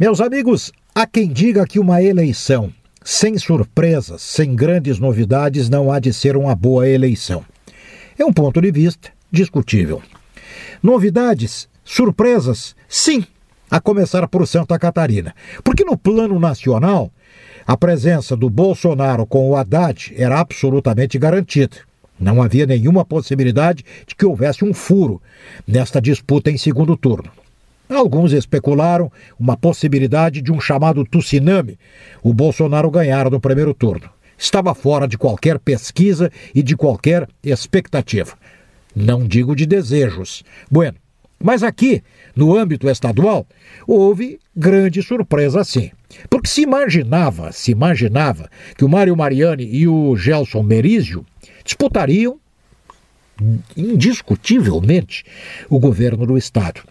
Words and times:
Meus 0.00 0.20
amigos, 0.20 0.70
há 0.94 1.04
quem 1.08 1.26
diga 1.26 1.66
que 1.66 1.80
uma 1.80 2.00
eleição 2.00 2.72
sem 3.02 3.36
surpresas, 3.36 4.22
sem 4.22 4.54
grandes 4.54 5.00
novidades, 5.00 5.68
não 5.68 5.90
há 5.90 5.98
de 5.98 6.12
ser 6.12 6.36
uma 6.36 6.54
boa 6.54 6.88
eleição. 6.88 7.44
É 8.16 8.24
um 8.24 8.32
ponto 8.32 8.60
de 8.60 8.70
vista 8.70 9.10
discutível. 9.28 10.00
Novidades, 10.80 11.68
surpresas, 11.84 12.76
sim, 12.88 13.26
a 13.68 13.80
começar 13.80 14.28
por 14.28 14.46
Santa 14.46 14.78
Catarina. 14.78 15.34
Porque 15.64 15.84
no 15.84 15.98
plano 15.98 16.38
nacional, 16.38 17.10
a 17.66 17.76
presença 17.76 18.36
do 18.36 18.48
Bolsonaro 18.48 19.26
com 19.26 19.50
o 19.50 19.56
Haddad 19.56 20.14
era 20.16 20.38
absolutamente 20.38 21.18
garantida. 21.18 21.76
Não 22.20 22.40
havia 22.40 22.66
nenhuma 22.66 23.04
possibilidade 23.04 23.84
de 24.06 24.14
que 24.14 24.24
houvesse 24.24 24.64
um 24.64 24.72
furo 24.72 25.20
nesta 25.66 26.00
disputa 26.00 26.52
em 26.52 26.56
segundo 26.56 26.96
turno. 26.96 27.32
Alguns 27.88 28.32
especularam 28.32 29.10
uma 29.38 29.56
possibilidade 29.56 30.42
de 30.42 30.52
um 30.52 30.60
chamado 30.60 31.04
tsunami. 31.04 31.78
O 32.22 32.34
Bolsonaro 32.34 32.90
ganhar 32.90 33.30
no 33.30 33.40
primeiro 33.40 33.72
turno. 33.72 34.10
Estava 34.36 34.74
fora 34.74 35.08
de 35.08 35.16
qualquer 35.16 35.58
pesquisa 35.58 36.30
e 36.54 36.62
de 36.62 36.76
qualquer 36.76 37.26
expectativa. 37.42 38.34
Não 38.94 39.26
digo 39.26 39.56
de 39.56 39.64
desejos. 39.64 40.44
Bueno, 40.70 40.96
mas 41.42 41.62
aqui, 41.62 42.02
no 42.36 42.56
âmbito 42.56 42.88
estadual, 42.88 43.46
houve 43.86 44.38
grande 44.54 45.02
surpresa 45.02 45.64
sim. 45.64 45.90
Porque 46.28 46.48
se 46.48 46.62
imaginava, 46.62 47.52
se 47.52 47.70
imaginava 47.70 48.50
que 48.76 48.84
o 48.84 48.88
Mário 48.88 49.16
Mariani 49.16 49.64
e 49.64 49.88
o 49.88 50.14
Gelson 50.16 50.62
Merizio 50.62 51.24
disputariam 51.64 52.38
indiscutivelmente 53.76 55.24
o 55.68 55.78
governo 55.78 56.26
do 56.26 56.36
estado 56.36 56.82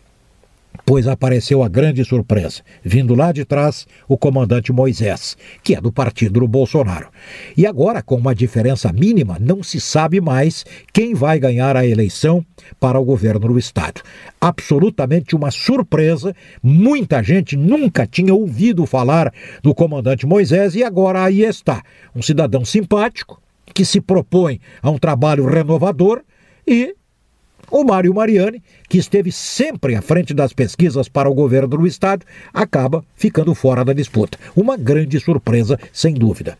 pois 0.88 1.06
apareceu 1.06 1.62
a 1.62 1.68
grande 1.68 2.06
surpresa, 2.06 2.62
vindo 2.82 3.14
lá 3.14 3.34
de 3.34 3.44
trás 3.44 3.86
o 4.08 4.18
comandante 4.18 4.72
Moisés, 4.72 5.36
que 5.62 5.76
é 5.76 5.82
do 5.82 5.92
partido 5.92 6.40
do 6.40 6.48
Bolsonaro. 6.48 7.10
E 7.58 7.68
agora, 7.68 8.02
com 8.02 8.16
uma 8.16 8.34
diferença 8.34 8.94
mínima, 8.94 9.38
não 9.38 9.62
se 9.62 9.82
sabe 9.82 10.22
mais 10.22 10.66
quem 10.94 11.14
vai 11.14 11.40
ganhar 11.40 11.76
a 11.76 11.86
eleição 11.86 12.42
para 12.80 12.98
o 12.98 13.04
governo 13.04 13.50
do 13.50 13.60
estado. 13.60 14.02
Absolutamente 14.40 15.36
uma 15.36 15.52
surpresa, 15.52 16.34
muita 16.64 17.22
gente 17.22 17.58
nunca 17.58 18.08
tinha 18.08 18.34
ouvido 18.34 18.86
falar 18.86 19.34
do 19.62 19.76
comandante 19.76 20.26
Moisés 20.26 20.74
e 20.74 20.86
agora 20.86 21.22
aí 21.22 21.42
está, 21.42 21.84
um 22.16 22.22
cidadão 22.22 22.64
simpático 22.64 23.42
que 23.74 23.84
se 23.84 24.00
propõe 24.00 24.62
a 24.82 24.90
um 24.90 24.98
trabalho 24.98 25.46
renovador 25.48 26.22
e 26.66 26.96
o 27.70 27.84
Mário 27.84 28.14
Mariani, 28.14 28.64
que 28.90 28.98
esteve 28.98 29.32
sempre 29.32 29.96
à 29.96 30.02
frente 30.02 30.34
das 30.34 30.54
pesquisas 30.54 31.10
para 31.10 31.30
o 31.30 31.34
governo 31.34 31.68
do 31.68 31.88
Estado, 31.88 32.26
acaba 32.54 33.04
ficando 33.16 33.54
fora 33.54 33.84
da 33.84 33.94
disputa. 33.94 34.38
Uma 34.56 34.78
grande 34.78 35.20
surpresa, 35.20 35.80
sem 35.92 36.14
dúvida. 36.14 36.58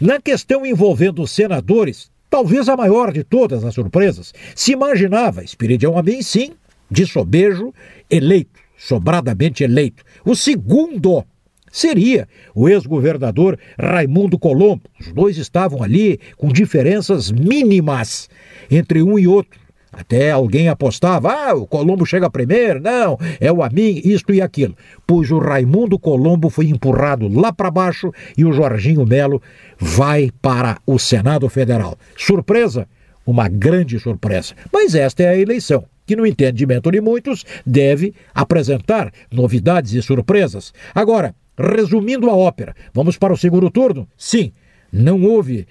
Na 0.00 0.20
questão 0.20 0.66
envolvendo 0.66 1.22
os 1.22 1.30
senadores, 1.30 2.10
talvez 2.28 2.68
a 2.68 2.76
maior 2.76 3.12
de 3.12 3.24
todas 3.24 3.64
as 3.64 3.74
surpresas, 3.74 4.32
se 4.54 4.72
imaginava 4.72 5.44
Espiridião 5.44 5.98
Amin, 5.98 6.22
sim, 6.22 6.52
de 6.90 7.06
sobejo, 7.06 7.72
eleito, 8.10 8.60
sobradamente 8.76 9.64
eleito. 9.64 10.04
O 10.24 10.36
segundo 10.36 11.24
seria 11.70 12.28
o 12.54 12.68
ex-governador 12.68 13.58
Raimundo 13.78 14.38
Colombo. 14.38 14.82
Os 15.00 15.10
dois 15.12 15.38
estavam 15.38 15.82
ali 15.82 16.20
com 16.36 16.48
diferenças 16.48 17.30
mínimas 17.32 18.28
entre 18.70 19.02
um 19.02 19.18
e 19.18 19.26
outro. 19.26 19.58
Até 19.92 20.30
alguém 20.30 20.68
apostava, 20.68 21.30
ah, 21.30 21.54
o 21.54 21.66
Colombo 21.66 22.06
chega 22.06 22.30
primeiro, 22.30 22.80
não, 22.80 23.18
é 23.38 23.52
o 23.52 23.62
Amin, 23.62 24.00
isto 24.02 24.32
e 24.32 24.40
aquilo. 24.40 24.74
Pois 25.06 25.30
o 25.30 25.38
Raimundo 25.38 25.98
Colombo 25.98 26.48
foi 26.48 26.68
empurrado 26.68 27.28
lá 27.28 27.52
para 27.52 27.70
baixo 27.70 28.10
e 28.36 28.42
o 28.42 28.52
Jorginho 28.54 29.04
Melo 29.04 29.42
vai 29.78 30.30
para 30.40 30.78
o 30.86 30.98
Senado 30.98 31.46
Federal. 31.50 31.98
Surpresa? 32.16 32.88
Uma 33.26 33.48
grande 33.48 34.00
surpresa. 34.00 34.54
Mas 34.72 34.94
esta 34.94 35.24
é 35.24 35.28
a 35.28 35.36
eleição, 35.36 35.84
que 36.06 36.16
no 36.16 36.26
entendimento 36.26 36.90
de 36.90 37.00
muitos 37.00 37.44
deve 37.64 38.14
apresentar 38.34 39.12
novidades 39.30 39.92
e 39.92 40.00
surpresas. 40.00 40.72
Agora, 40.94 41.34
resumindo 41.56 42.30
a 42.30 42.34
ópera, 42.34 42.74
vamos 42.94 43.18
para 43.18 43.34
o 43.34 43.36
segundo 43.36 43.70
turno? 43.70 44.08
Sim, 44.16 44.52
não 44.90 45.22
houve 45.22 45.66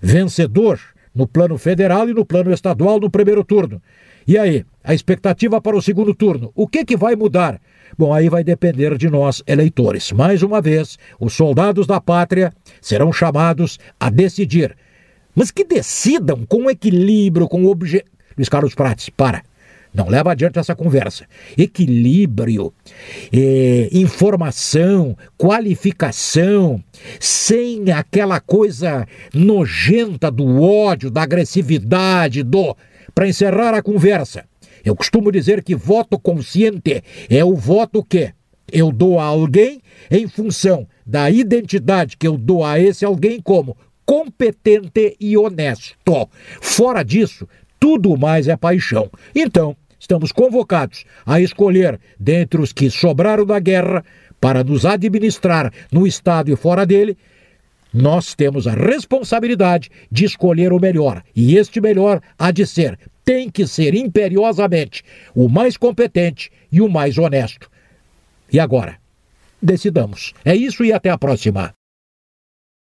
vencedor 0.00 0.80
no 1.16 1.26
plano 1.26 1.56
federal 1.56 2.08
e 2.08 2.14
no 2.14 2.26
plano 2.26 2.52
estadual 2.52 3.00
no 3.00 3.10
primeiro 3.10 3.42
turno. 3.42 3.80
E 4.28 4.36
aí, 4.36 4.64
a 4.84 4.92
expectativa 4.92 5.60
para 5.60 5.76
o 5.76 5.80
segundo 5.80 6.14
turno? 6.14 6.52
O 6.54 6.68
que, 6.68 6.84
que 6.84 6.96
vai 6.96 7.16
mudar? 7.16 7.60
Bom, 7.96 8.12
aí 8.12 8.28
vai 8.28 8.44
depender 8.44 8.98
de 8.98 9.08
nós, 9.08 9.42
eleitores. 9.46 10.12
Mais 10.12 10.42
uma 10.42 10.60
vez, 10.60 10.98
os 11.18 11.32
soldados 11.32 11.86
da 11.86 12.00
pátria 12.00 12.52
serão 12.80 13.12
chamados 13.12 13.78
a 13.98 14.10
decidir. 14.10 14.76
Mas 15.34 15.50
que 15.50 15.64
decidam 15.64 16.44
com 16.46 16.68
equilíbrio, 16.68 17.48
com 17.48 17.64
objeto. 17.66 18.10
Luiz 18.36 18.48
Carlos 18.48 18.74
Prates, 18.74 19.08
para. 19.08 19.42
Não 19.96 20.10
leva 20.10 20.32
adiante 20.32 20.58
essa 20.58 20.76
conversa. 20.76 21.24
Equilíbrio, 21.56 22.70
é, 23.32 23.88
informação, 23.90 25.16
qualificação, 25.38 26.84
sem 27.18 27.90
aquela 27.90 28.38
coisa 28.38 29.06
nojenta 29.32 30.30
do 30.30 30.62
ódio, 30.62 31.10
da 31.10 31.22
agressividade, 31.22 32.42
do. 32.42 32.76
Para 33.14 33.26
encerrar 33.26 33.72
a 33.72 33.82
conversa, 33.82 34.44
eu 34.84 34.94
costumo 34.94 35.32
dizer 35.32 35.64
que 35.64 35.74
voto 35.74 36.18
consciente 36.18 37.02
é 37.30 37.42
o 37.42 37.54
voto 37.54 38.04
que 38.04 38.34
eu 38.70 38.92
dou 38.92 39.18
a 39.18 39.24
alguém 39.24 39.80
em 40.10 40.28
função 40.28 40.86
da 41.06 41.30
identidade 41.30 42.18
que 42.18 42.28
eu 42.28 42.36
dou 42.36 42.62
a 42.62 42.78
esse 42.78 43.02
alguém 43.02 43.40
como 43.40 43.74
competente 44.04 45.16
e 45.18 45.38
honesto. 45.38 46.28
Fora 46.60 47.02
disso, 47.02 47.48
tudo 47.80 48.16
mais 48.18 48.46
é 48.46 48.56
paixão. 48.56 49.10
Então, 49.34 49.74
estamos 49.98 50.32
convocados 50.32 51.04
a 51.24 51.40
escolher 51.40 51.98
dentre 52.18 52.60
os 52.60 52.72
que 52.72 52.90
sobraram 52.90 53.44
da 53.44 53.58
guerra 53.58 54.04
para 54.40 54.62
nos 54.62 54.84
administrar 54.84 55.72
no 55.90 56.06
Estado 56.06 56.50
e 56.50 56.56
fora 56.56 56.84
dele, 56.84 57.16
nós 57.92 58.34
temos 58.34 58.66
a 58.66 58.72
responsabilidade 58.72 59.90
de 60.10 60.24
escolher 60.24 60.72
o 60.72 60.80
melhor. 60.80 61.22
E 61.34 61.56
este 61.56 61.80
melhor 61.80 62.20
há 62.38 62.50
de 62.50 62.66
ser, 62.66 62.98
tem 63.24 63.50
que 63.50 63.66
ser 63.66 63.94
imperiosamente 63.94 65.02
o 65.34 65.48
mais 65.48 65.76
competente 65.76 66.50
e 66.70 66.80
o 66.80 66.88
mais 66.88 67.16
honesto. 67.16 67.70
E 68.52 68.60
agora? 68.60 68.98
Decidamos. 69.60 70.34
É 70.44 70.54
isso 70.54 70.84
e 70.84 70.92
até 70.92 71.10
a 71.10 71.18
próxima. 71.18 71.75